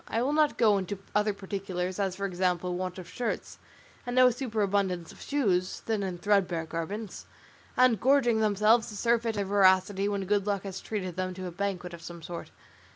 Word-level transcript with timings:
I 0.07 0.23
will 0.23 0.33
not 0.33 0.57
go 0.57 0.79
into 0.79 0.97
other 1.13 1.31
particulars, 1.31 1.99
as 1.99 2.15
for 2.15 2.25
example 2.25 2.75
want 2.75 2.97
of 2.97 3.07
shirts, 3.07 3.59
and 4.03 4.15
no 4.15 4.31
superabundance 4.31 5.11
of 5.11 5.21
shoes, 5.21 5.81
thin 5.85 6.01
and 6.01 6.19
threadbare 6.19 6.65
garments, 6.65 7.27
and 7.77 8.01
gorging 8.01 8.39
themselves 8.39 8.89
to 8.89 8.95
surfeit 8.97 9.35
in 9.35 9.41
their 9.41 9.45
voracity 9.45 10.09
when 10.09 10.25
good 10.25 10.47
luck 10.47 10.63
has 10.63 10.81
treated 10.81 11.17
them 11.17 11.35
to 11.35 11.45
a 11.45 11.51
banquet 11.51 11.93
of 11.93 12.01
some 12.01 12.23
sort. 12.23 12.49